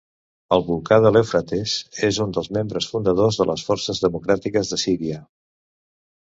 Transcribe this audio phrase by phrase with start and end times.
[0.55, 1.75] El Volcà de l'Eufrates
[2.09, 5.23] és un dels membres fundadors de les Forces Democràtiques de Síria.